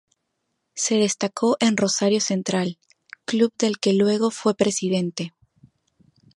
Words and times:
Se 0.73 0.95
destacó 0.95 1.57
en 1.59 1.77
Rosario 1.77 2.21
Central, 2.21 2.79
club 3.25 3.53
del 3.59 3.77
que 3.77 3.93
luego 3.93 4.31
fue 4.31 4.55
presidente. 4.55 5.31